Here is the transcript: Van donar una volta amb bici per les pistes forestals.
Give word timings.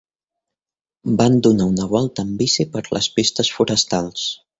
Van 1.19 1.35
donar 1.47 1.67
una 1.73 1.85
volta 1.91 2.23
amb 2.27 2.39
bici 2.43 2.65
per 2.77 2.83
les 2.97 3.11
pistes 3.19 3.53
forestals. 3.59 4.25